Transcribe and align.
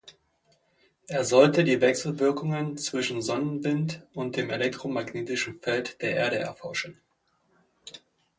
Er 1.05 1.23
sollte 1.23 1.63
die 1.63 1.79
Wechselwirkungen 1.79 2.75
zwischen 2.75 3.21
Sonnenwind 3.21 4.01
und 4.15 4.35
dem 4.35 4.49
elektromagnetischen 4.49 5.59
Feld 5.59 6.01
der 6.01 6.15
Erde 6.15 6.39
erforschen. 6.39 6.99